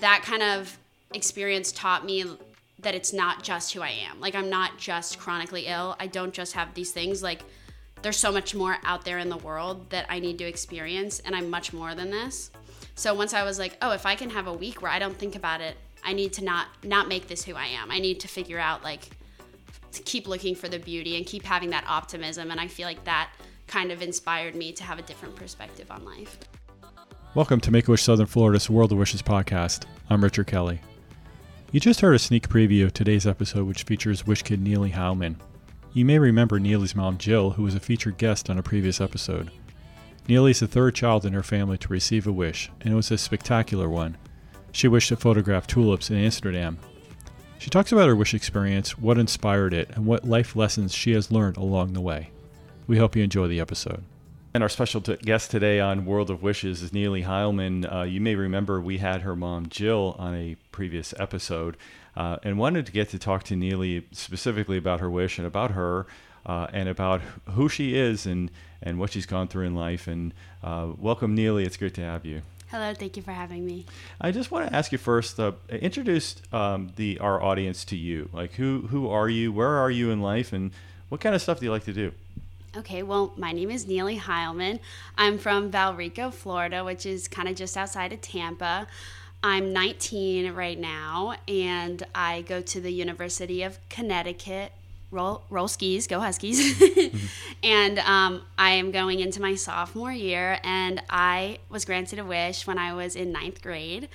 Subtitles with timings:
[0.00, 0.76] That kind of
[1.14, 2.24] experience taught me
[2.80, 4.20] that it's not just who I am.
[4.20, 5.96] Like, I'm not just chronically ill.
[6.00, 7.22] I don't just have these things.
[7.22, 7.42] Like,
[8.02, 11.36] there's so much more out there in the world that I need to experience, and
[11.36, 12.50] I'm much more than this.
[12.96, 15.16] So once I was like, oh, if I can have a week where I don't
[15.16, 17.90] think about it, I need to not not make this who I am.
[17.92, 19.08] I need to figure out like
[19.92, 23.04] to keep looking for the beauty and keep having that optimism, and I feel like
[23.04, 23.30] that
[23.68, 26.38] kind of inspired me to have a different perspective on life.
[27.34, 29.86] Welcome to Make a Wish Southern Florida's World of Wishes podcast.
[30.10, 30.82] I'm Richard Kelly.
[31.70, 35.36] You just heard a sneak preview of today's episode, which features Wish Kid Neeley Heilman.
[35.94, 39.50] You may remember Neeley's mom, Jill, who was a featured guest on a previous episode.
[40.28, 43.10] Neeley is the third child in her family to receive a wish, and it was
[43.10, 44.18] a spectacular one.
[44.70, 46.76] She wished to photograph tulips in Amsterdam.
[47.58, 51.32] She talks about her wish experience, what inspired it, and what life lessons she has
[51.32, 52.28] learned along the way.
[52.86, 54.04] We hope you enjoy the episode.
[54.54, 57.90] And our special t- guest today on World of Wishes is Neeley Heilman.
[57.90, 61.78] Uh, you may remember we had her mom Jill on a previous episode
[62.18, 65.70] uh, and wanted to get to talk to Neeley specifically about her wish and about
[65.70, 66.06] her
[66.44, 68.50] uh, and about who she is and,
[68.82, 70.06] and what she's gone through in life.
[70.06, 71.64] And uh, welcome, Neeley.
[71.64, 72.42] It's great to have you.
[72.70, 73.86] Hello, thank you for having me.
[74.20, 78.28] I just want to ask you first, uh, introduce um, the our audience to you.
[78.34, 79.50] Like, who who are you?
[79.50, 80.52] Where are you in life?
[80.52, 80.72] And
[81.08, 82.12] what kind of stuff do you like to do?
[82.74, 84.80] Okay, well, my name is Neeley Heilman.
[85.18, 88.86] I'm from Valrico, Florida, which is kind of just outside of Tampa.
[89.42, 94.72] I'm 19 right now, and I go to the University of Connecticut.
[95.10, 96.78] Roll, roll skis, go Huskies.
[96.80, 97.26] mm-hmm.
[97.62, 102.66] And um, I am going into my sophomore year, and I was granted a wish
[102.66, 104.08] when I was in ninth grade.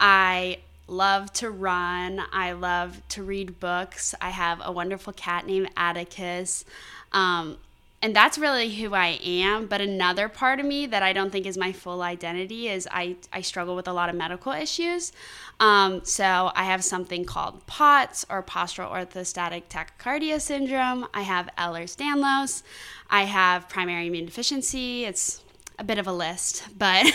[0.00, 4.16] I love to run, I love to read books.
[4.20, 6.64] I have a wonderful cat named Atticus.
[7.12, 7.58] Um,
[8.02, 9.66] and that's really who I am.
[9.66, 13.16] But another part of me that I don't think is my full identity is I,
[13.32, 15.12] I struggle with a lot of medical issues.
[15.58, 21.06] Um, so I have something called POTS or postural orthostatic tachycardia syndrome.
[21.12, 22.62] I have Ehlers Danlos.
[23.10, 25.04] I have primary immune deficiency.
[25.04, 25.42] It's
[25.78, 27.06] a bit of a list, but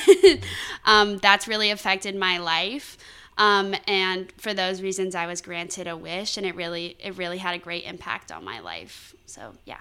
[0.86, 2.98] um, that's really affected my life.
[3.40, 7.38] Um, and for those reasons, I was granted a wish, and it really it really
[7.38, 9.14] had a great impact on my life.
[9.26, 9.80] So yeah.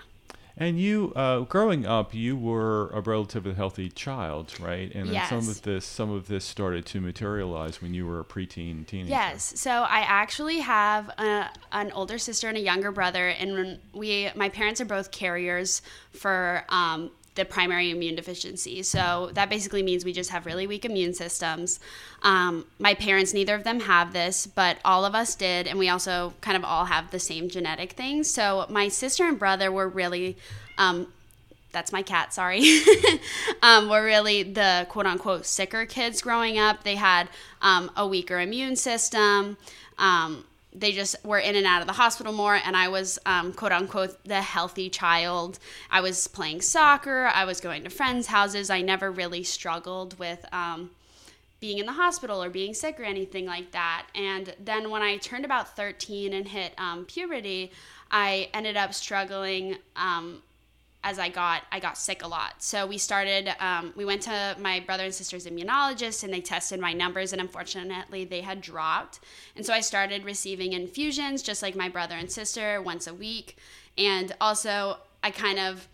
[0.56, 4.94] And you, uh, growing up, you were a relatively healthy child, right?
[4.94, 5.28] And yes.
[5.28, 9.10] some of this, some of this started to materialize when you were a preteen teenager.
[9.10, 9.52] Yes.
[9.56, 14.48] So I actually have a, an older sister and a younger brother, and we, my
[14.48, 15.82] parents are both carriers
[16.12, 18.82] for um, the primary immune deficiency.
[18.82, 21.80] So that basically means we just have really weak immune systems.
[22.22, 25.88] Um, my parents, neither of them have this, but all of us did, and we
[25.88, 28.30] also kind of all have the same genetic things.
[28.30, 30.36] So my sister and brother were really.
[30.78, 31.08] Um,
[31.72, 32.62] that's my cat, sorry.
[33.62, 36.84] um, were really the quote unquote sicker kids growing up.
[36.84, 37.28] They had
[37.60, 39.56] um, a weaker immune system.
[39.98, 43.52] Um, they just were in and out of the hospital more and i was um,
[43.52, 45.58] quote unquote the healthy child.
[45.90, 48.70] I was playing soccer i was going to friends houses.
[48.70, 50.90] I never really struggled with um,
[51.60, 54.06] being in the hospital or being sick or anything like that.
[54.14, 57.72] And then when i turned about 13 and hit um, puberty
[58.10, 60.42] i ended up struggling um,
[61.04, 62.62] as I got I got sick a lot.
[62.62, 66.80] So we started um, we went to my brother and sister's immunologist and they tested
[66.80, 69.20] my numbers and unfortunately they had dropped.
[69.54, 73.58] And so I started receiving infusions just like my brother and sister once a week.
[73.98, 75.86] And also I kind of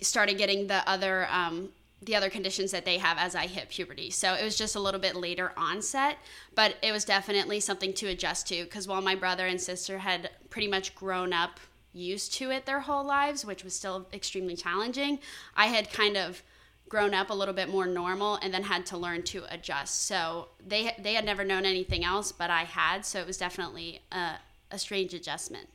[0.00, 1.70] started getting the other um,
[2.02, 4.08] the other conditions that they have as I hit puberty.
[4.08, 6.16] So it was just a little bit later onset,
[6.54, 10.30] but it was definitely something to adjust to because while my brother and sister had
[10.48, 11.60] pretty much grown up
[11.92, 15.18] used to it their whole lives, which was still extremely challenging.
[15.56, 16.42] I had kind of
[16.88, 20.06] grown up a little bit more normal and then had to learn to adjust.
[20.06, 23.06] So they they had never known anything else, but I had.
[23.06, 24.34] So it was definitely a,
[24.70, 25.68] a strange adjustment.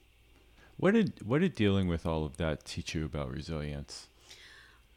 [0.77, 4.07] What did what did dealing with all of that teach you about resilience?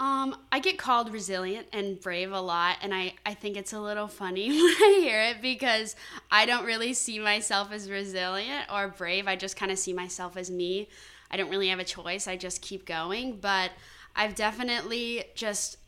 [0.00, 3.80] Um, I get called resilient and brave a lot, and I, I think it's a
[3.80, 5.96] little funny when I hear it because
[6.30, 9.26] I don't really see myself as resilient or brave.
[9.26, 10.88] I just kind of see myself as me.
[11.30, 12.28] I don't really have a choice.
[12.28, 13.38] I just keep going.
[13.40, 13.72] But
[14.14, 15.78] I've definitely just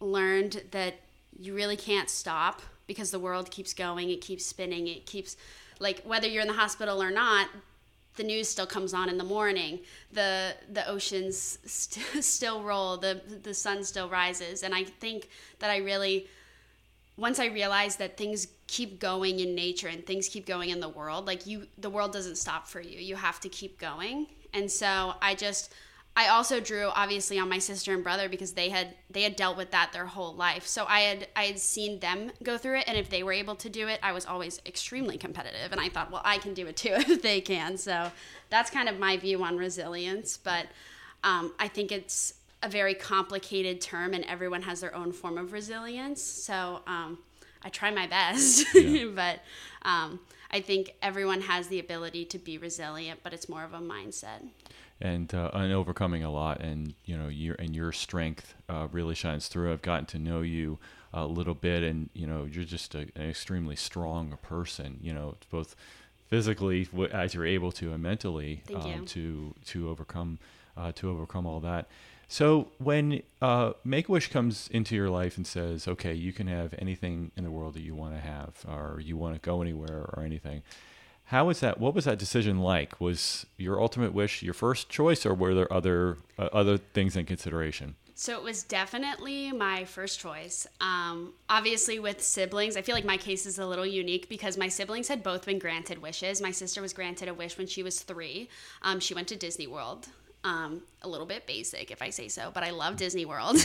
[0.00, 0.94] learned that
[1.38, 5.36] you really can't stop because the world keeps going, it keeps spinning, it keeps,
[5.78, 7.48] like, whether you're in the hospital or not,
[8.16, 9.80] the news still comes on in the morning
[10.12, 14.62] the the oceans st- still roll the the sun still rises.
[14.62, 15.28] And i think
[15.58, 16.26] that i really
[17.16, 20.88] once i realized that things keep going in nature and things keep going in the
[20.88, 22.98] world like you the world doesn't stop for you.
[22.98, 24.26] You have to keep going.
[24.52, 25.72] And so i just
[26.16, 29.56] I also drew obviously on my sister and brother because they had they had dealt
[29.56, 30.66] with that their whole life.
[30.66, 33.56] So I had I had seen them go through it and if they were able
[33.56, 36.66] to do it, I was always extremely competitive and I thought, well, I can do
[36.68, 37.76] it too if they can.
[37.76, 38.12] So
[38.48, 40.66] that's kind of my view on resilience, but
[41.24, 45.52] um, I think it's a very complicated term and everyone has their own form of
[45.52, 46.22] resilience.
[46.22, 47.18] So um,
[47.62, 49.06] I try my best, yeah.
[49.14, 49.40] but
[49.82, 50.20] um,
[50.54, 54.48] I think everyone has the ability to be resilient, but it's more of a mindset.
[55.00, 59.16] And uh, and overcoming a lot and you know your and your strength uh, really
[59.16, 59.72] shines through.
[59.72, 60.78] I've gotten to know you
[61.12, 65.36] a little bit and you know you're just a, an extremely strong person you know
[65.48, 65.76] both
[66.28, 70.40] physically as you're able to and mentally um, to to overcome
[70.76, 71.86] uh, to overcome all that
[72.34, 76.46] so when uh, make a wish comes into your life and says okay you can
[76.46, 79.62] have anything in the world that you want to have or you want to go
[79.62, 80.62] anywhere or anything
[81.28, 81.80] how was that?
[81.80, 83.00] What was that decision like?
[83.00, 87.24] Was your ultimate wish your first choice, or were there other uh, other things in
[87.24, 87.96] consideration?
[88.16, 90.66] So it was definitely my first choice.
[90.80, 94.68] Um, obviously, with siblings, I feel like my case is a little unique because my
[94.68, 96.40] siblings had both been granted wishes.
[96.40, 98.48] My sister was granted a wish when she was three.
[98.82, 100.08] Um, she went to Disney World.
[100.44, 103.56] Um, a little bit basic, if I say so, but I love Disney World.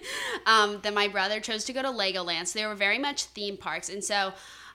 [0.46, 2.46] um, then my brother chose to go to Legoland.
[2.46, 3.88] So they were very much theme parks.
[3.88, 4.32] And so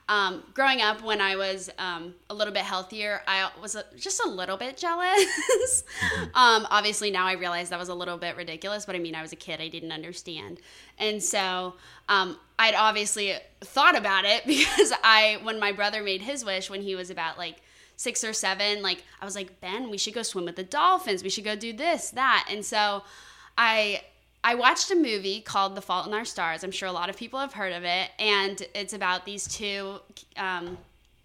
[0.08, 4.22] um, growing up, when I was um, a little bit healthier, I was a, just
[4.24, 5.24] a little bit jealous.
[5.24, 6.24] mm-hmm.
[6.34, 9.22] um, obviously, now I realize that was a little bit ridiculous, but I mean, I
[9.22, 10.60] was a kid, I didn't understand.
[10.98, 11.74] And so
[12.10, 16.82] um, I'd obviously thought about it because I, when my brother made his wish when
[16.82, 17.62] he was about like
[18.04, 21.24] six or seven, like I was like, Ben, we should go swim with the dolphins.
[21.24, 22.46] We should go do this, that.
[22.50, 23.02] And so
[23.58, 24.02] I
[24.44, 26.62] I watched a movie called The Fault in Our Stars.
[26.62, 30.00] I'm sure a lot of people have heard of it, and it's about these two
[30.36, 30.76] um,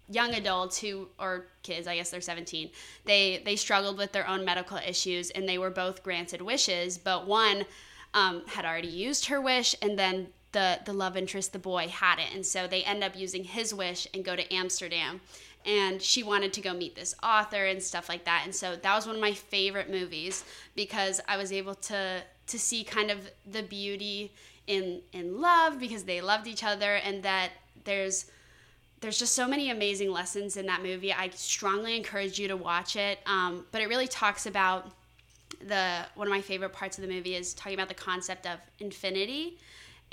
[0.08, 2.70] young adults who, or kids, I guess they're 17.
[3.04, 7.26] They they struggled with their own medical issues, and they were both granted wishes, but
[7.26, 7.66] one
[8.14, 12.18] um, had already used her wish, and then the the love interest, the boy, had
[12.18, 15.20] it, and so they end up using his wish and go to Amsterdam.
[15.66, 18.42] And she wanted to go meet this author and stuff like that.
[18.44, 22.58] And so that was one of my favorite movies because I was able to to
[22.58, 24.32] see kind of the beauty
[24.66, 27.50] in in love because they loved each other and that
[27.84, 28.26] there's
[29.00, 31.12] there's just so many amazing lessons in that movie.
[31.12, 33.18] I strongly encourage you to watch it.
[33.26, 34.90] Um, but it really talks about
[35.66, 38.58] the one of my favorite parts of the movie is talking about the concept of
[38.78, 39.58] infinity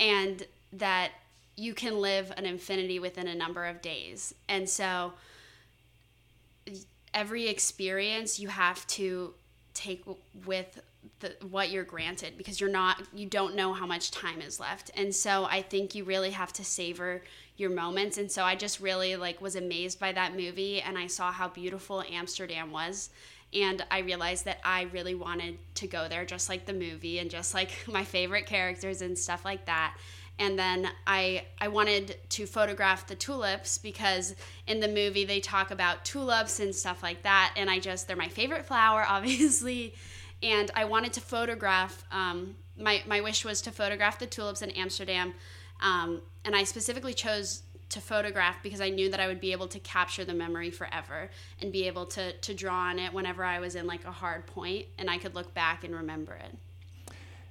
[0.00, 1.10] and that
[1.56, 4.34] you can live an infinity within a number of days.
[4.48, 5.12] And so
[7.14, 9.34] every experience you have to
[9.74, 10.04] take
[10.44, 10.80] with
[11.20, 14.90] the, what you're granted because you're not you don't know how much time is left.
[14.96, 17.22] And so i think you really have to savor
[17.56, 18.18] your moments.
[18.18, 21.48] And so i just really like was amazed by that movie and i saw how
[21.48, 23.10] beautiful amsterdam was.
[23.52, 27.30] And i realized that i really wanted to go there just like the movie and
[27.30, 29.96] just like my favorite characters and stuff like that
[30.38, 34.34] and then I I wanted to photograph the tulips because
[34.66, 38.16] in the movie they talk about tulips and stuff like that and I just they're
[38.16, 39.94] my favorite flower obviously
[40.42, 42.04] and I wanted to photograph.
[42.10, 45.34] Um, my my wish was to photograph the tulips in Amsterdam,
[45.80, 49.68] um, and I specifically chose to photograph because I knew that I would be able
[49.68, 51.30] to capture the memory forever
[51.60, 54.46] and be able to to draw on it whenever I was in like a hard
[54.46, 56.56] point, and I could look back and remember it.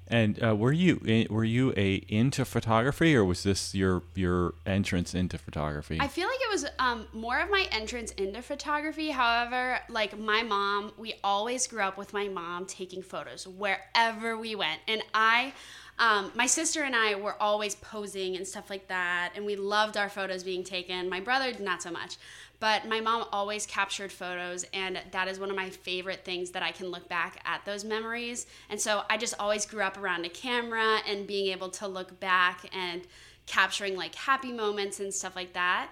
[0.09, 5.13] And uh, were you were you a into photography, or was this your your entrance
[5.13, 5.97] into photography?
[5.99, 9.09] I feel like it was um, more of my entrance into photography.
[9.09, 14.55] However, like my mom, we always grew up with my mom taking photos wherever we
[14.55, 15.53] went, and I.
[15.99, 19.97] Um, my sister and I were always posing and stuff like that, and we loved
[19.97, 21.09] our photos being taken.
[21.09, 22.17] My brother, not so much.
[22.59, 26.63] But my mom always captured photos, and that is one of my favorite things that
[26.63, 28.47] I can look back at those memories.
[28.69, 32.19] And so I just always grew up around a camera and being able to look
[32.19, 33.03] back and
[33.45, 35.89] capturing like happy moments and stuff like that.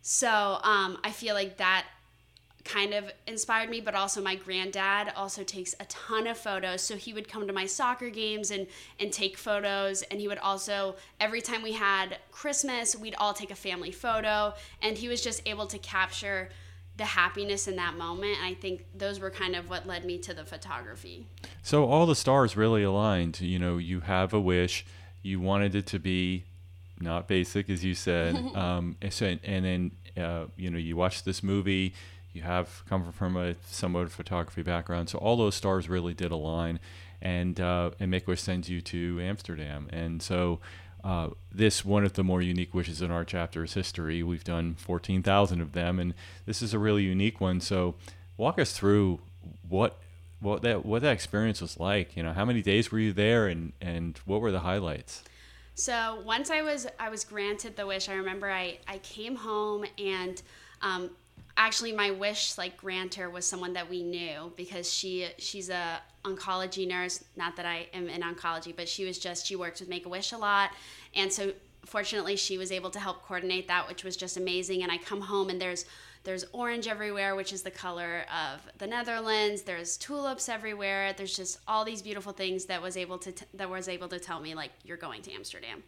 [0.00, 1.86] So um, I feel like that
[2.64, 6.82] kind of inspired me but also my granddad also takes a ton of photos.
[6.82, 8.66] So he would come to my soccer games and
[8.98, 10.02] and take photos.
[10.02, 14.54] And he would also every time we had christmas we'd all take a family photo.
[14.82, 16.50] And he was just able to capture
[16.96, 18.36] the happiness in that moment.
[18.38, 21.26] And i think those were kind of what led me to the photography.
[21.62, 23.40] So all the stars really aligned.
[23.40, 24.84] You know you have a wish.
[25.22, 26.44] You wanted it to be
[27.00, 28.36] not basic as you said.
[28.60, 29.90] Um, and, and then
[30.22, 31.94] uh, you know you watch this movie
[32.32, 36.80] you have come from a somewhat photography background, so all those stars really did align,
[37.20, 40.60] and uh, and Make Wish sends you to Amsterdam, and so.
[41.02, 44.22] Uh, this one of the more unique wishes in our chapter's history.
[44.22, 46.12] We've done 14,000 of them, and
[46.44, 47.62] this is a really unique one.
[47.62, 47.94] So,
[48.36, 49.20] walk us through
[49.66, 49.98] what
[50.40, 52.16] what that what that experience was like.
[52.16, 55.22] You know, how many days were you there, and and what were the highlights?
[55.74, 59.84] So once I was I was granted the wish, I remember I I came home
[59.98, 60.42] and
[60.82, 61.10] um,
[61.56, 66.86] actually my wish like grantor was someone that we knew because she she's a oncology
[66.86, 67.24] nurse.
[67.36, 70.08] Not that I am in oncology, but she was just she worked with Make a
[70.08, 70.70] Wish a lot,
[71.14, 71.52] and so
[71.86, 74.82] fortunately she was able to help coordinate that, which was just amazing.
[74.82, 75.84] And I come home and there's
[76.22, 79.62] there's orange everywhere, which is the color of the Netherlands.
[79.62, 81.14] There's tulips everywhere.
[81.14, 84.18] There's just all these beautiful things that was able to t- that was able to
[84.18, 85.82] tell me like you're going to Amsterdam.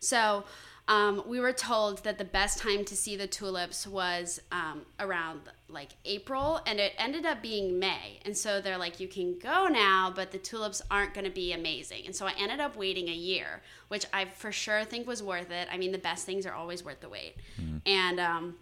[0.00, 0.44] So
[0.88, 5.42] um, we were told that the best time to see the tulips was um, around
[5.68, 8.20] like April, and it ended up being May.
[8.24, 11.52] And so they're like, you can go now, but the tulips aren't going to be
[11.52, 12.06] amazing.
[12.06, 15.50] And so I ended up waiting a year, which I for sure think was worth
[15.50, 15.68] it.
[15.70, 17.36] I mean, the best things are always worth the wait.
[17.60, 17.76] Mm-hmm.
[17.84, 18.56] And um,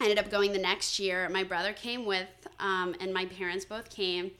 [0.00, 1.28] I ended up going the next year.
[1.28, 2.28] My brother came with,
[2.60, 4.30] um, and my parents both came.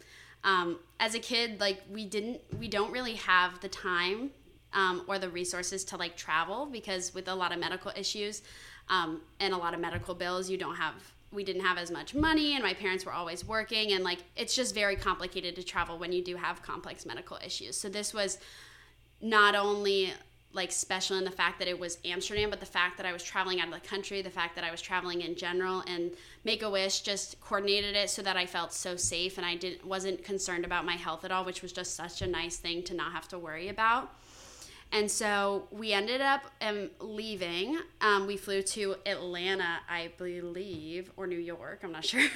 [0.45, 4.31] Um, as a kid, like we didn't, we don't really have the time
[4.77, 8.43] um, or the resources to like travel because with a lot of medical issues
[8.89, 10.95] um, and a lot of medical bills, you don't have.
[11.33, 14.55] We didn't have as much money, and my parents were always working, and like it's
[14.55, 17.77] just very complicated to travel when you do have complex medical issues.
[17.77, 18.39] So this was
[19.21, 20.13] not only
[20.53, 23.23] like special in the fact that it was Amsterdam, but the fact that I was
[23.23, 26.13] traveling out of the country, the fact that I was traveling in general, and
[26.45, 29.85] Make a Wish just coordinated it so that I felt so safe and I didn't
[29.85, 32.95] wasn't concerned about my health at all, which was just such a nice thing to
[32.95, 34.11] not have to worry about.
[34.93, 37.79] And so we ended up um, leaving.
[38.01, 41.81] Um, we flew to Atlanta, I believe, or New York.
[41.83, 42.27] I'm not sure.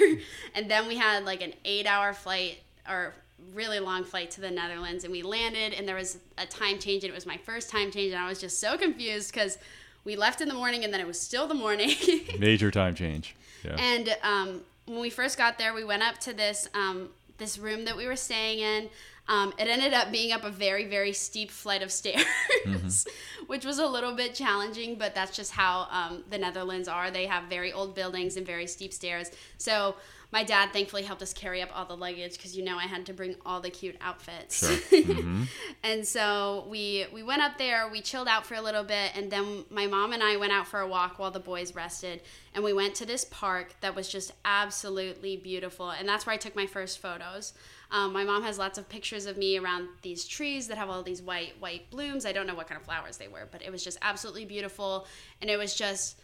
[0.55, 3.15] and then we had like an eight-hour flight or
[3.55, 7.05] really long flight to the Netherlands and we landed and there was a time change
[7.05, 9.57] and it was my first time change and I was just so confused because
[10.05, 11.95] we left in the morning and then it was still the morning.
[12.39, 13.35] Major time change.
[13.65, 13.77] Yeah.
[13.79, 17.85] And um, when we first got there, we went up to this um, this room
[17.87, 18.89] that we were staying in.
[19.31, 22.25] Um, it ended up being up a very, very steep flight of stairs,
[22.67, 23.11] mm-hmm.
[23.47, 27.13] which was a little bit challenging, but that's just how um, the Netherlands are.
[27.13, 29.31] They have very old buildings and very steep stairs.
[29.57, 29.95] So
[30.33, 33.07] my dad thankfully helped us carry up all the luggage because you know I had
[33.07, 34.67] to bring all the cute outfits.
[34.67, 35.01] Sure.
[35.11, 35.45] Mm-hmm.
[35.83, 39.31] and so we we went up there, we chilled out for a little bit, and
[39.31, 42.21] then my mom and I went out for a walk while the boys rested,
[42.55, 46.37] and we went to this park that was just absolutely beautiful, and that's where I
[46.37, 47.55] took my first photos.
[47.93, 51.03] Um, my mom has lots of pictures of me around these trees that have all
[51.03, 52.25] these white white blooms.
[52.25, 55.07] I don't know what kind of flowers they were, but it was just absolutely beautiful,
[55.41, 56.21] and it was just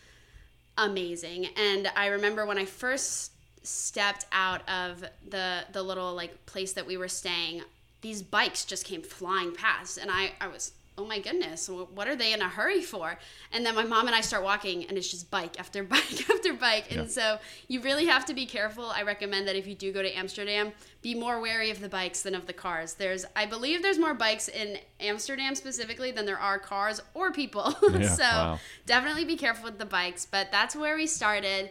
[0.79, 1.47] amazing.
[1.57, 3.33] And I remember when I first
[3.63, 7.63] stepped out of the the little like place that we were staying,
[8.01, 12.17] these bikes just came flying past, and I I was oh my goodness, what are
[12.17, 13.19] they in a hurry for?
[13.53, 16.55] And then my mom and I start walking, and it's just bike after bike after
[16.55, 16.87] bike.
[16.91, 17.07] And yeah.
[17.07, 17.39] so
[17.69, 18.87] you really have to be careful.
[18.87, 20.73] I recommend that if you do go to Amsterdam,
[21.03, 22.95] be more wary of the bikes than of the cars.
[22.95, 27.75] There's, I believe, there's more bikes in Amsterdam specifically than there are cars or people.
[27.97, 28.59] Yeah, so wow.
[28.85, 30.27] definitely be careful with the bikes.
[30.27, 31.71] But that's where we started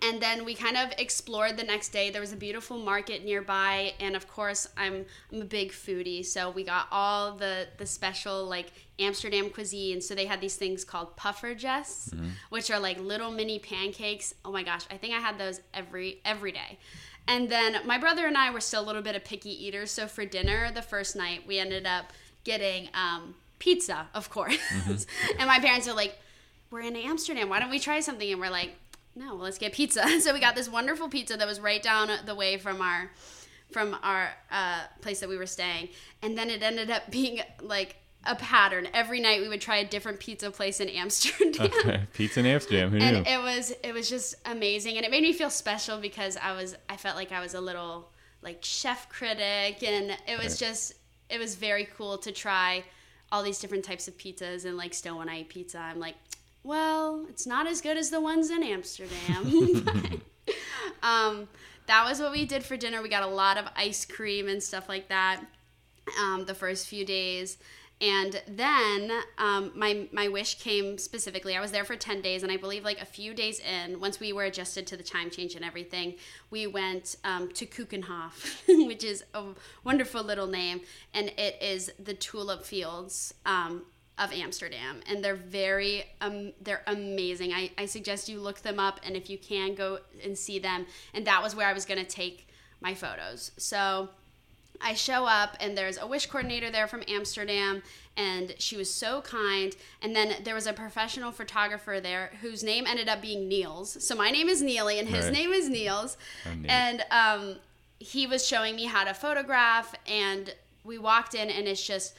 [0.00, 2.10] and then we kind of explored the next day.
[2.10, 6.50] There was a beautiful market nearby and of course i'm i'm a big foodie so
[6.50, 10.00] we got all the the special like amsterdam cuisine.
[10.00, 12.28] So they had these things called puffertjes mm-hmm.
[12.50, 14.34] which are like little mini pancakes.
[14.44, 16.78] Oh my gosh i think i had those every every day.
[17.26, 20.06] And then my brother and i were still a little bit of picky eaters so
[20.06, 22.12] for dinner the first night we ended up
[22.44, 24.56] getting um, pizza of course.
[24.56, 25.38] Mm-hmm.
[25.40, 26.18] and my parents are like
[26.70, 27.48] we're in amsterdam.
[27.48, 28.30] Why don't we try something?
[28.30, 28.76] And we're like
[29.14, 30.08] no, well, let's get pizza.
[30.20, 33.10] so we got this wonderful pizza that was right down the way from our
[33.70, 35.88] from our uh, place that we were staying,
[36.22, 38.88] and then it ended up being like a pattern.
[38.92, 41.70] Every night we would try a different pizza place in Amsterdam.
[41.82, 42.02] Okay.
[42.12, 42.90] Pizza in Amsterdam.
[42.90, 46.36] Who and it was it was just amazing, and it made me feel special because
[46.36, 48.10] I was I felt like I was a little
[48.42, 50.68] like chef critic, and it was right.
[50.68, 50.94] just
[51.28, 52.84] it was very cool to try
[53.30, 56.16] all these different types of pizzas and like still when I eat pizza, I'm like
[56.64, 59.82] well, it's not as good as the ones in Amsterdam.
[59.84, 60.56] but,
[61.02, 61.48] um,
[61.86, 63.02] that was what we did for dinner.
[63.02, 65.40] We got a lot of ice cream and stuff like that
[66.20, 67.58] um, the first few days.
[68.00, 71.56] And then um, my my wish came specifically.
[71.56, 74.18] I was there for ten days, and I believe like a few days in, once
[74.18, 76.16] we were adjusted to the time change and everything,
[76.50, 79.44] we went um, to Keukenhof, which is a
[79.84, 80.80] wonderful little name,
[81.14, 83.82] and it is the tulip fields um,
[84.22, 87.52] of Amsterdam, and they're very um, they're amazing.
[87.52, 90.86] I, I suggest you look them up, and if you can, go and see them.
[91.14, 92.48] And that was where I was gonna take
[92.80, 93.52] my photos.
[93.56, 94.08] So
[94.80, 97.82] I show up, and there's a wish coordinator there from Amsterdam,
[98.16, 99.74] and she was so kind.
[100.02, 104.04] And then there was a professional photographer there whose name ended up being Niels.
[104.04, 105.34] So my name is Neeley, and his right.
[105.34, 106.16] name is Niels.
[106.68, 107.56] And um,
[107.98, 112.14] he was showing me how to photograph, and we walked in, and it's just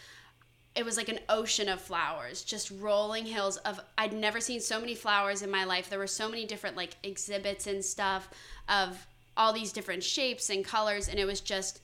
[0.75, 4.79] it was like an ocean of flowers, just rolling hills of I'd never seen so
[4.79, 5.89] many flowers in my life.
[5.89, 8.29] There were so many different like exhibits and stuff
[8.67, 9.05] of
[9.37, 11.81] all these different shapes and colors and it was just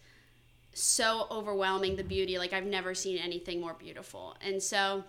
[0.73, 2.37] so overwhelming the beauty.
[2.39, 4.35] Like I've never seen anything more beautiful.
[4.41, 5.03] And so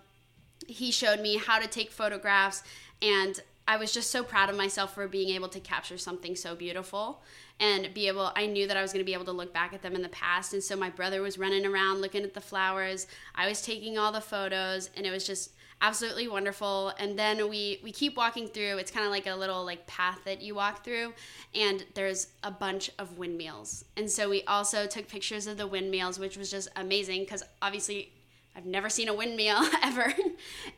[0.67, 2.61] he showed me how to take photographs
[3.01, 6.55] and I was just so proud of myself for being able to capture something so
[6.55, 7.21] beautiful
[7.61, 9.71] and be able I knew that I was going to be able to look back
[9.71, 10.53] at them in the past.
[10.53, 13.07] And so my brother was running around looking at the flowers.
[13.35, 16.91] I was taking all the photos and it was just absolutely wonderful.
[16.99, 18.77] And then we we keep walking through.
[18.77, 21.13] It's kind of like a little like path that you walk through
[21.53, 23.85] and there's a bunch of windmills.
[23.95, 28.11] And so we also took pictures of the windmills which was just amazing because obviously
[28.55, 30.13] I've never seen a windmill ever.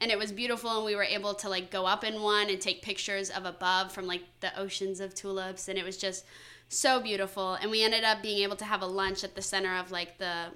[0.02, 2.60] and it was beautiful and we were able to like go up in one and
[2.60, 5.70] take pictures of above from like the oceans of tulips.
[5.70, 6.26] And it was just
[6.70, 7.54] so beautiful.
[7.54, 10.18] And we ended up being able to have a lunch at the center of like
[10.18, 10.48] the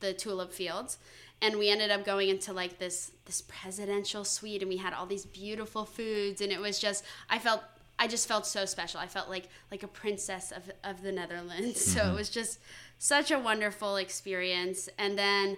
[0.00, 0.98] the tulip fields.
[1.40, 5.06] And we ended up going into like this this presidential suite and we had all
[5.06, 7.62] these beautiful foods and it was just I felt
[7.98, 9.00] I just felt so special.
[9.00, 11.78] I felt like like a princess of, of the Netherlands.
[11.78, 11.98] Mm-hmm.
[11.98, 12.58] So it was just
[12.98, 14.88] such a wonderful experience.
[14.98, 15.56] And then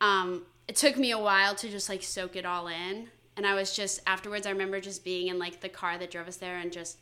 [0.00, 3.54] um, it took me a while to just like soak it all in and i
[3.54, 6.58] was just afterwards i remember just being in like the car that drove us there
[6.58, 6.98] and just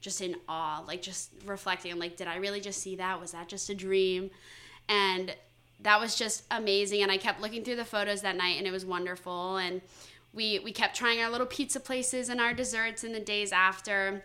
[0.00, 3.48] just in awe like just reflecting like did i really just see that was that
[3.48, 4.30] just a dream
[4.88, 5.34] and
[5.80, 8.70] that was just amazing and i kept looking through the photos that night and it
[8.70, 9.80] was wonderful and
[10.32, 14.22] we we kept trying our little pizza places and our desserts in the days after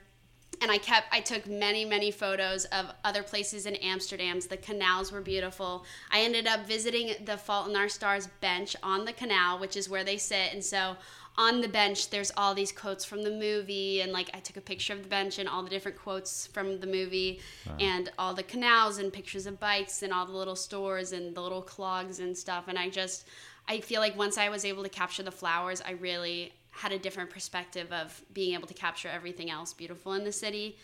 [0.62, 4.40] and I kept I took many many photos of other places in Amsterdam.
[4.40, 5.86] The canals were beautiful.
[6.12, 9.90] I ended up visiting the Fault in Our Stars bench on the canal, which is
[9.90, 10.96] where they sit, and so
[11.42, 14.62] on the bench there's all these quotes from the movie and like I took a
[14.62, 17.78] picture of the bench and all the different quotes from the movie wow.
[17.80, 21.42] and all the canals and pictures of bikes and all the little stores and the
[21.42, 23.28] little clogs and stuff and I just
[23.68, 27.00] I feel like once I was able to capture the flowers I really had a
[27.00, 30.78] different perspective of being able to capture everything else beautiful in the city.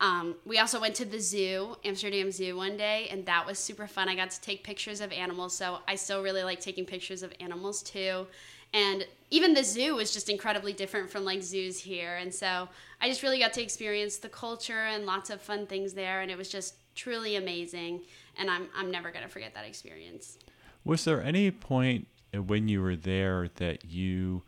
[0.00, 3.88] Um, we also went to the zoo, Amsterdam Zoo, one day, and that was super
[3.88, 4.08] fun.
[4.08, 7.32] I got to take pictures of animals, so I still really like taking pictures of
[7.40, 8.26] animals too.
[8.72, 12.68] And even the zoo was just incredibly different from like zoos here, and so
[13.00, 16.30] I just really got to experience the culture and lots of fun things there, and
[16.30, 18.02] it was just truly amazing.
[18.36, 20.38] And I'm I'm never gonna forget that experience.
[20.84, 24.42] Was there any point when you were there that you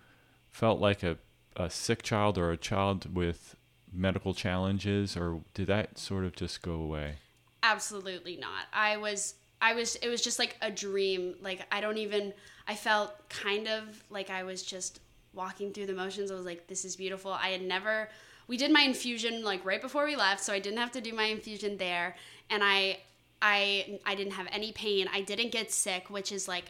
[0.49, 1.19] felt like a,
[1.57, 3.57] a sick child or a child with
[3.93, 7.17] medical challenges, or did that sort of just go away?
[7.63, 8.67] Absolutely not.
[8.73, 11.35] I was I was it was just like a dream.
[11.41, 12.33] Like I don't even
[12.67, 15.01] I felt kind of like I was just
[15.33, 16.31] walking through the motions.
[16.31, 17.33] I was like this is beautiful.
[17.33, 18.09] I had never
[18.49, 21.13] we did my infusion like right before we left, so I didn't have to do
[21.13, 22.17] my infusion there
[22.49, 22.99] and I
[23.43, 25.09] I I didn't have any pain.
[25.13, 26.65] I didn't get sick, which is like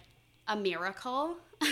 [0.49, 1.37] a miracle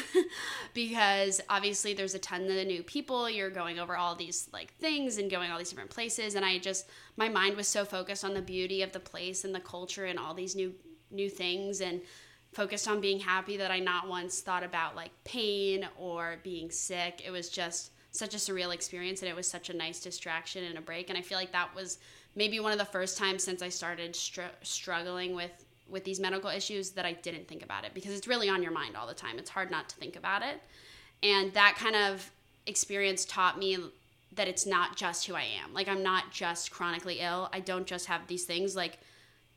[0.75, 5.19] because obviously there's a ton of new people you're going over all these like things
[5.19, 8.35] and going all these different places and i just my mind was so focused on
[8.35, 10.73] the beauty of the place and the culture and all these new
[11.11, 12.01] new things and
[12.53, 17.23] focused on being happy that i not once thought about like pain or being sick
[17.25, 20.79] it was just such a surreal experience and it was such a nice distraction and
[20.79, 21.99] a break and i feel like that was
[22.35, 26.51] maybe one of the first times since i started str- struggling with with these medical
[26.51, 29.15] issues that I didn't think about it because it's really on your mind all the
[29.15, 29.39] time.
[29.39, 30.61] It's hard not to think about it.
[31.23, 32.31] And that kind of
[32.67, 33.79] experience taught me
[34.35, 35.73] that it's not just who I am.
[35.73, 37.49] Like I'm not just chronically ill.
[37.53, 38.99] I don't just have these things like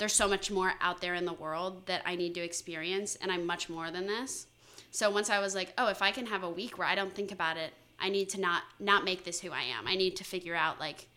[0.01, 3.31] there's so much more out there in the world that I need to experience and
[3.31, 4.47] I'm much more than this.
[4.89, 7.13] So once I was like, "Oh, if I can have a week where I don't
[7.13, 9.87] think about it, I need to not not make this who I am.
[9.87, 11.07] I need to figure out like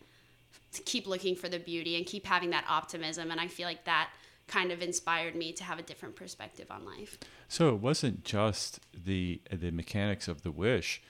[0.73, 3.85] to keep looking for the beauty and keep having that optimism and I feel like
[3.85, 4.11] that
[4.47, 7.17] kind of inspired me to have a different perspective on life.
[7.47, 11.01] So it wasn't just the the mechanics of the wish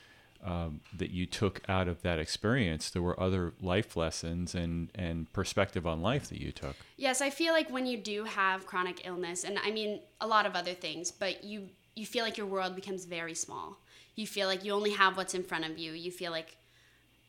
[0.45, 2.89] um, that you took out of that experience.
[2.91, 6.75] There were other life lessons and and perspective on life that you took.
[6.97, 10.45] Yes, I feel like when you do have chronic illness, and I mean a lot
[10.45, 13.79] of other things, but you you feel like your world becomes very small.
[14.15, 15.93] You feel like you only have what's in front of you.
[15.93, 16.57] You feel like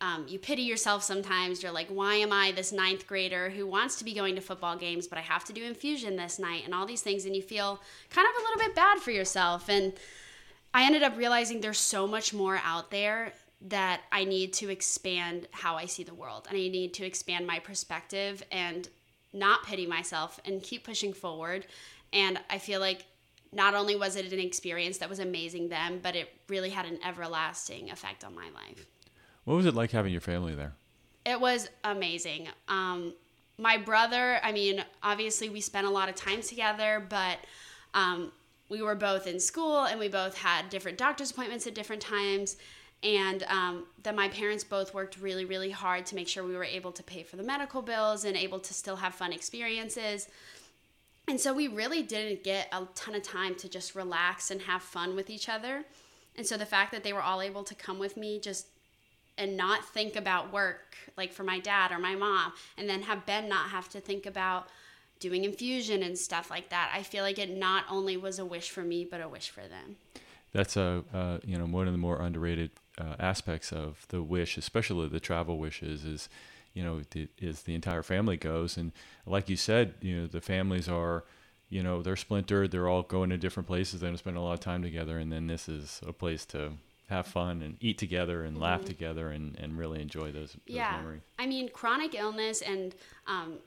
[0.00, 1.62] um, you pity yourself sometimes.
[1.62, 4.76] You're like, why am I this ninth grader who wants to be going to football
[4.76, 7.24] games, but I have to do infusion this night and all these things?
[7.24, 9.70] And you feel kind of a little bit bad for yourself.
[9.70, 9.94] And
[10.76, 15.48] I ended up realizing there's so much more out there that I need to expand
[15.50, 16.46] how I see the world.
[16.50, 18.86] And I need to expand my perspective and
[19.32, 21.66] not pity myself and keep pushing forward.
[22.12, 23.06] And I feel like
[23.54, 26.98] not only was it an experience that was amazing then, but it really had an
[27.02, 28.84] everlasting effect on my life.
[29.44, 30.74] What was it like having your family there?
[31.24, 32.48] It was amazing.
[32.68, 33.14] Um,
[33.56, 37.38] my brother, I mean, obviously we spent a lot of time together, but
[37.94, 38.30] um,
[38.68, 42.56] we were both in school and we both had different doctor's appointments at different times.
[43.02, 46.64] And um, that my parents both worked really, really hard to make sure we were
[46.64, 50.28] able to pay for the medical bills and able to still have fun experiences.
[51.28, 54.82] And so we really didn't get a ton of time to just relax and have
[54.82, 55.84] fun with each other.
[56.36, 58.66] And so the fact that they were all able to come with me just
[59.38, 63.26] and not think about work, like for my dad or my mom, and then have
[63.26, 64.68] Ben not have to think about
[65.20, 66.90] doing infusion and stuff like that.
[66.94, 69.62] I feel like it not only was a wish for me, but a wish for
[69.62, 69.96] them.
[70.52, 74.56] That's a uh, you know one of the more underrated uh, aspects of the wish,
[74.56, 76.28] especially the travel wishes, is
[76.72, 78.92] you know the, is the entire family goes, and
[79.26, 81.24] like you said, you know the families are
[81.68, 84.54] you know they're splintered, they're all going to different places, they don't spend a lot
[84.54, 86.72] of time together, and then this is a place to
[87.08, 88.64] have fun and eat together and mm-hmm.
[88.64, 90.96] laugh together and, and really enjoy those, those yeah.
[90.96, 91.22] memories.
[91.38, 92.94] I mean, chronic illness and
[93.26, 93.58] um,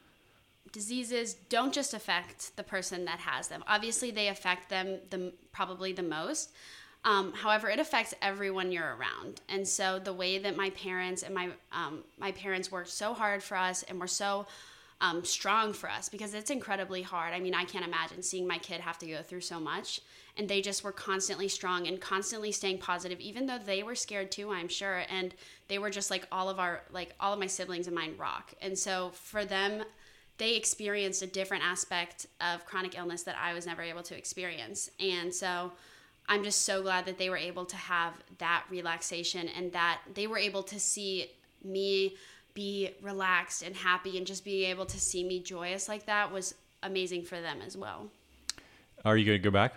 [0.71, 3.63] diseases don't just affect the person that has them.
[3.67, 6.51] Obviously, they affect them the probably the most.
[7.05, 11.33] Um, however, it affects everyone you're around, and so the way that my parents and
[11.33, 14.47] my um, my parents worked so hard for us and were so
[15.01, 17.33] um, strong for us because it's incredibly hard.
[17.33, 20.01] I mean, I can't imagine seeing my kid have to go through so much.
[20.37, 24.31] And they just were constantly strong and constantly staying positive, even though they were scared
[24.31, 25.03] too, I'm sure.
[25.09, 25.33] And
[25.67, 28.53] they were just like all of our, like all of my siblings and mine rock.
[28.61, 29.83] And so for them,
[30.39, 34.89] they experienced a different aspect of chronic illness that I was never able to experience.
[34.99, 35.73] And so
[36.27, 40.27] I'm just so glad that they were able to have that relaxation and that they
[40.27, 41.29] were able to see
[41.63, 42.15] me
[42.53, 46.55] be relaxed and happy and just being able to see me joyous like that was
[46.83, 48.09] amazing for them as well.
[49.03, 49.75] Are you going to go back?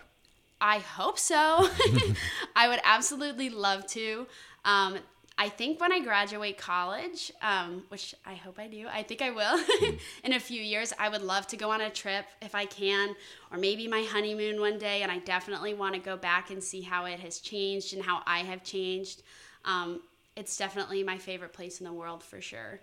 [0.61, 1.69] I hope so.
[2.57, 4.27] I would absolutely love to.
[4.65, 4.99] Um,
[5.43, 9.33] I think when I graduate college, um, which I hope I do, I think I
[9.33, 9.99] will mm.
[10.25, 13.17] in a few years, I would love to go on a trip if I can,
[13.51, 15.03] or maybe my honeymoon one day.
[15.03, 18.23] And I definitely want to go back and see how it has changed and how
[18.25, 19.25] I have changed.
[19.65, 20.03] Um,
[20.37, 22.79] it's definitely my favorite place in the world for sure.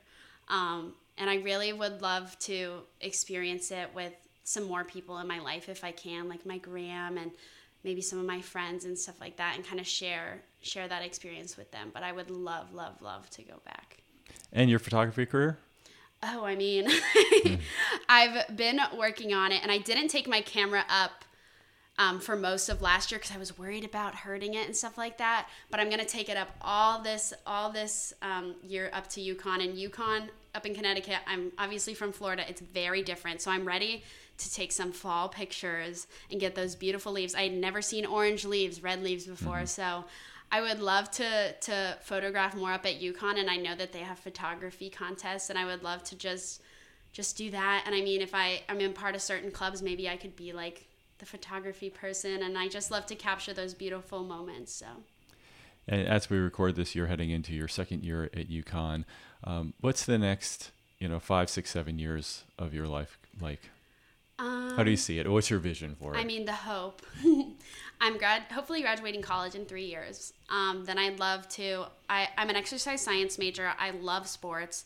[0.49, 4.11] Um, and I really would love to experience it with
[4.43, 7.31] some more people in my life if I can, like my gram and
[7.83, 11.03] maybe some of my friends and stuff like that, and kind of share share that
[11.03, 11.91] experience with them.
[11.93, 13.97] But I would love, love, love to go back.
[14.51, 15.59] And your photography career?
[16.21, 16.89] Oh, I mean,
[18.09, 21.23] I've been working on it, and I didn't take my camera up
[21.97, 24.97] um, for most of last year because I was worried about hurting it and stuff
[24.97, 25.47] like that.
[25.69, 29.63] But I'm gonna take it up all this all this um, year up to UConn
[29.63, 31.19] and UConn up in Connecticut.
[31.27, 32.43] I'm obviously from Florida.
[32.47, 34.03] It's very different, so I'm ready
[34.39, 37.35] to take some fall pictures and get those beautiful leaves.
[37.35, 39.65] I had never seen orange leaves, red leaves before, mm-hmm.
[39.65, 40.05] so.
[40.51, 43.99] I would love to to photograph more up at UConn, and I know that they
[43.99, 46.63] have photography contests, and I would love to just
[47.11, 47.83] just do that.
[47.85, 50.51] And I mean, if I I'm in part of certain clubs, maybe I could be
[50.51, 50.87] like
[51.19, 54.73] the photography person, and I just love to capture those beautiful moments.
[54.73, 54.87] So.
[55.87, 59.05] And as we record this, you're heading into your second year at UConn.
[59.43, 63.61] Um, what's the next, you know, five, six, seven years of your life like?
[64.39, 65.29] Um, How do you see it?
[65.29, 66.17] What's your vision for it?
[66.17, 67.01] I mean, the hope.
[68.01, 70.31] I'm grad, hopefully graduating college in three years.
[70.49, 71.85] Um, then I'd love to.
[72.09, 73.73] I, I'm an exercise science major.
[73.77, 74.85] I love sports.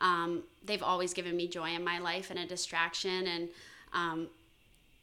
[0.00, 3.26] Um, they've always given me joy in my life and a distraction.
[3.26, 3.48] And
[3.92, 4.28] um,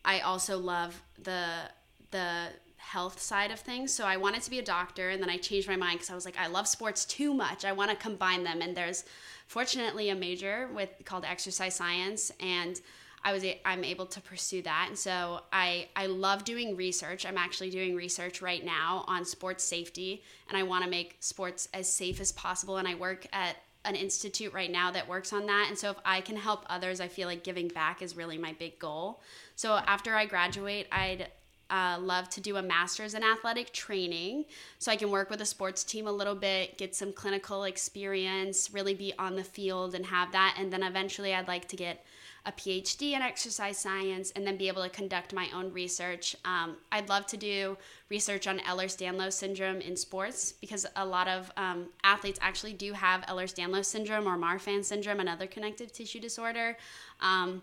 [0.03, 1.69] I also love the
[2.09, 3.93] the health side of things.
[3.93, 6.15] So I wanted to be a doctor, and then I changed my mind because I
[6.15, 7.63] was like, I love sports too much.
[7.63, 8.61] I want to combine them.
[8.61, 9.05] And there's
[9.45, 12.81] fortunately a major with called exercise science, and
[13.23, 14.85] I was I'm able to pursue that.
[14.89, 17.25] And so I I love doing research.
[17.25, 21.67] I'm actually doing research right now on sports safety, and I want to make sports
[21.73, 22.77] as safe as possible.
[22.77, 25.65] And I work at an institute right now that works on that.
[25.67, 28.53] And so if I can help others, I feel like giving back is really my
[28.53, 29.21] big goal.
[29.55, 31.27] So after I graduate, I'd
[31.71, 34.45] uh, love to do a master's in athletic training
[34.77, 38.71] so I can work with a sports team a little bit, get some clinical experience,
[38.73, 40.55] really be on the field and have that.
[40.59, 42.05] And then eventually, I'd like to get
[42.45, 46.35] a PhD in exercise science and then be able to conduct my own research.
[46.43, 47.77] Um, I'd love to do
[48.09, 52.93] research on Ehlers Danlos syndrome in sports because a lot of um, athletes actually do
[52.93, 56.77] have Ehlers Danlos syndrome or Marfan syndrome, another connective tissue disorder.
[57.21, 57.61] Um,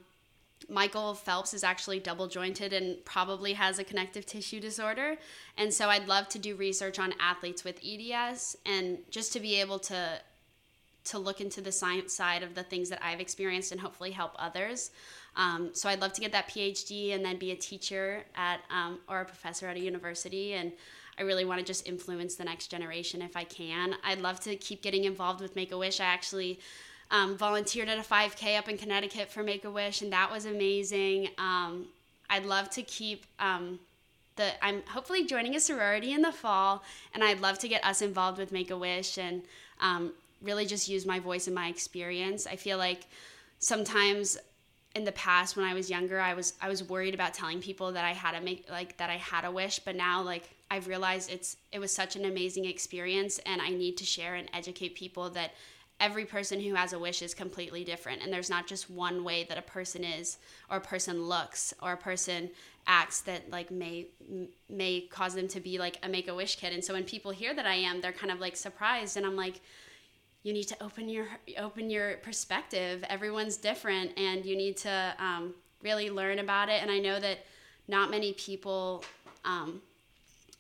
[0.68, 5.16] Michael Phelps is actually double jointed and probably has a connective tissue disorder.
[5.56, 9.60] And so I'd love to do research on athletes with EDS and just to be
[9.60, 10.20] able to
[11.04, 14.32] to look into the science side of the things that I've experienced and hopefully help
[14.38, 14.90] others.
[15.36, 18.98] Um, so I'd love to get that PhD and then be a teacher at um,
[19.08, 20.70] or a professor at a university and
[21.18, 23.94] I really want to just influence the next generation if I can.
[24.04, 25.98] I'd love to keep getting involved with Make a Wish.
[25.98, 26.60] I actually
[27.10, 30.44] um, volunteered at a 5K up in Connecticut for Make a Wish, and that was
[30.44, 31.28] amazing.
[31.38, 31.86] Um,
[32.28, 33.78] I'd love to keep um,
[34.36, 34.52] the.
[34.64, 36.82] I'm hopefully joining a sorority in the fall,
[37.14, 39.42] and I'd love to get us involved with Make a Wish and
[39.80, 42.46] um, really just use my voice and my experience.
[42.46, 43.06] I feel like
[43.58, 44.36] sometimes
[44.94, 47.92] in the past when I was younger, I was I was worried about telling people
[47.92, 50.86] that I had a make like that I had a wish, but now like I've
[50.86, 54.94] realized it's it was such an amazing experience and I need to share and educate
[54.94, 55.52] people that
[56.00, 58.22] every person who has a wish is completely different.
[58.22, 60.38] And there's not just one way that a person is
[60.70, 62.50] or a person looks or a person
[62.86, 64.06] acts that like may
[64.70, 66.72] may cause them to be like a make a wish kid.
[66.72, 69.16] And so when people hear that I am they're kind of like surprised.
[69.16, 69.60] And I'm like
[70.44, 71.26] you need to open your
[71.58, 73.04] open your perspective.
[73.08, 76.80] Everyone's different and you need to um, really learn about it.
[76.80, 77.38] And I know that
[77.88, 79.04] not many people
[79.44, 79.82] um,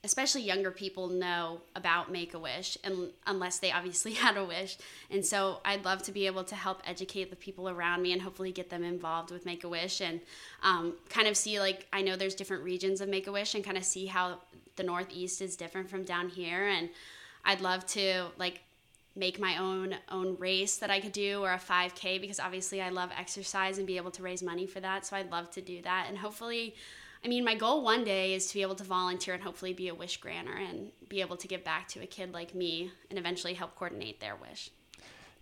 [0.04, 4.78] especially younger people know about Make a Wish, and unless they obviously had a wish.
[5.10, 8.22] And so I'd love to be able to help educate the people around me and
[8.22, 10.20] hopefully get them involved with Make a Wish and
[10.62, 13.64] um, kind of see like I know there's different regions of Make a Wish and
[13.64, 14.38] kind of see how
[14.76, 16.68] the Northeast is different from down here.
[16.68, 16.90] And
[17.44, 18.60] I'd love to like
[19.16, 22.90] make my own own race that I could do or a 5k because obviously I
[22.90, 25.82] love exercise and be able to raise money for that so I'd love to do
[25.82, 26.76] that and hopefully
[27.24, 29.88] I mean, my goal one day is to be able to volunteer and hopefully be
[29.88, 33.18] a wish granter and be able to give back to a kid like me and
[33.18, 34.70] eventually help coordinate their wish.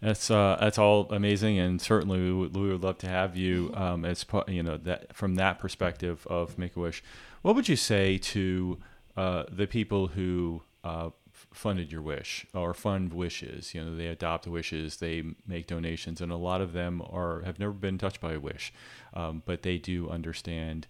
[0.00, 3.72] That's uh, that's all amazing, and certainly we would, we would love to have you
[3.74, 7.02] um, as you know that from that perspective of Make a Wish.
[7.40, 8.78] What would you say to
[9.16, 13.74] uh, the people who uh, funded your wish or fund wishes?
[13.74, 17.58] You know, they adopt wishes, they make donations, and a lot of them are have
[17.58, 18.74] never been touched by a wish,
[19.14, 20.86] um, but they do understand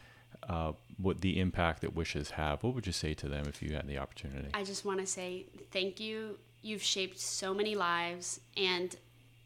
[0.48, 2.62] uh, what the impact that wishes have.
[2.62, 4.48] What would you say to them if you had the opportunity?
[4.54, 6.38] I just want to say thank you.
[6.62, 8.94] You've shaped so many lives, and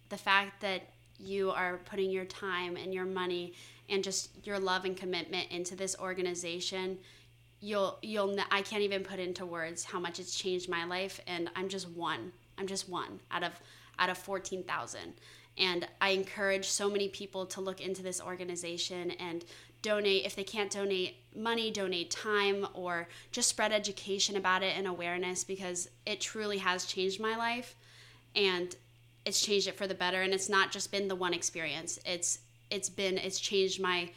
[0.08, 0.82] the fact that
[1.18, 3.52] you are putting your time and your money
[3.88, 6.98] and just your love and commitment into this organization
[7.60, 11.50] you'll you'll I can't even put into words how much it's changed my life and
[11.54, 13.52] I'm just one I'm just one out of
[13.98, 15.00] out of 14,000
[15.58, 19.44] and I encourage so many people to look into this organization and
[19.82, 24.86] donate if they can't donate money donate time or just spread education about it and
[24.86, 27.74] awareness because it truly has changed my life
[28.34, 28.76] and
[29.24, 31.98] it's changed it for the better and it's not just been the one experience.
[32.04, 32.38] It's
[32.70, 34.10] it's been it's changed my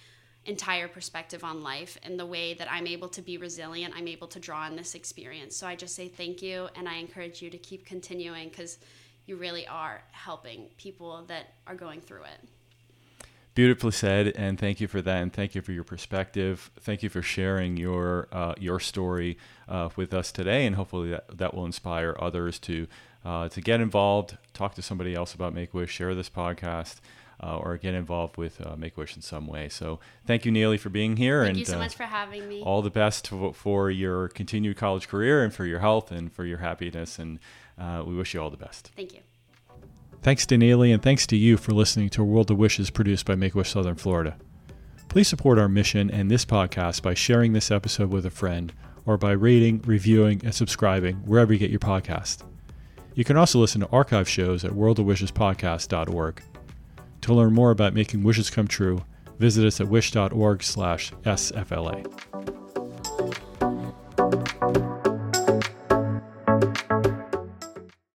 [0.46, 4.28] entire perspective on life and the way that I'm able to be resilient I'm able
[4.30, 5.56] to draw on this experience.
[5.56, 8.80] So I just say thank you and I encourage you to keep continuing cuz
[9.26, 12.50] you really are helping people that are going through it
[13.56, 16.72] Beautifully said, and thank you for that, and thank you for your perspective.
[16.80, 19.38] Thank you for sharing your uh, your story
[19.70, 22.88] uh, with us today, and hopefully that, that will inspire others to
[23.24, 26.96] uh, to get involved, talk to somebody else about Make Wish, share this podcast,
[27.44, 29.70] uh, or get involved with uh, Make Wish in some way.
[29.70, 32.50] So, thank you, Neeley, for being here, thank and you so uh, much for having
[32.50, 32.64] me.
[32.64, 36.58] All the best for your continued college career, and for your health, and for your
[36.58, 37.38] happiness, and
[37.78, 38.90] we wish you all the best.
[38.96, 39.20] Thank you.
[40.24, 43.36] Thanks to Neeley and thanks to you for listening to World of Wishes produced by
[43.36, 44.38] Make Wish Southern Florida.
[45.10, 48.72] Please support our mission and this podcast by sharing this episode with a friend
[49.06, 52.44] or by rating, reviewing, and subscribing wherever you get your podcast.
[53.16, 56.42] You can also listen to archive shows at worldofwishespodcast.org.
[57.20, 59.04] To learn more about making wishes come true,
[59.40, 62.63] visit us at wish.org/sfla.